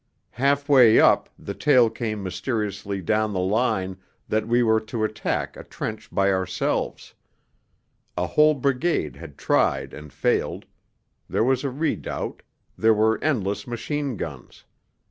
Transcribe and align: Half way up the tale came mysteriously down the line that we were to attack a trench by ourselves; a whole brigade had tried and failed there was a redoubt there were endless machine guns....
Half 0.31 0.67
way 0.67 0.99
up 0.99 1.29
the 1.37 1.53
tale 1.53 1.87
came 1.87 2.23
mysteriously 2.23 3.03
down 3.03 3.33
the 3.33 3.39
line 3.39 3.97
that 4.27 4.47
we 4.47 4.63
were 4.63 4.79
to 4.79 5.03
attack 5.03 5.55
a 5.55 5.63
trench 5.63 6.09
by 6.11 6.31
ourselves; 6.31 7.13
a 8.17 8.25
whole 8.25 8.55
brigade 8.55 9.17
had 9.17 9.37
tried 9.37 9.93
and 9.93 10.11
failed 10.11 10.65
there 11.29 11.43
was 11.43 11.63
a 11.63 11.69
redoubt 11.69 12.41
there 12.75 12.95
were 12.95 13.23
endless 13.23 13.67
machine 13.67 14.17
guns.... 14.17 14.63